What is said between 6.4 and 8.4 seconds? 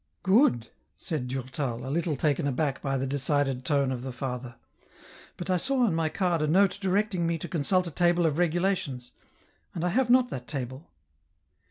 a note directing me to consult a table of